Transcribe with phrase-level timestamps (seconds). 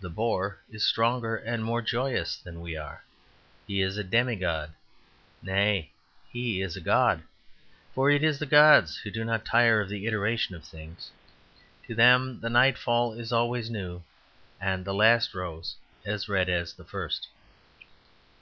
[0.00, 3.04] The bore is stronger and more joyous than we are;
[3.68, 4.74] he is a demigod
[5.42, 5.92] nay,
[6.32, 7.22] he is a god.
[7.94, 11.12] For it is the gods who do not tire of the iteration of things;
[11.86, 14.02] to them the nightfall is always new,
[14.60, 17.28] and the last rose as red as the first.